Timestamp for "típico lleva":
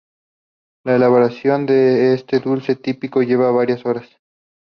2.75-3.51